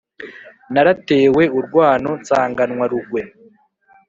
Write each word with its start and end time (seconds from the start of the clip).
naratewe 0.73 1.43
urwano 1.57 2.09
nsanganwa 2.19 2.85
rugwe. 2.91 3.21